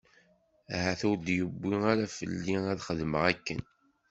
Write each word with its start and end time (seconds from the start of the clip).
Ahat 0.75 1.01
ur 1.09 1.17
d-yewwi 1.17 1.75
ara 1.91 2.05
fell-i 2.17 2.55
ad 2.71 2.79
xedmeɣ 2.87 3.23
akken. 3.33 3.61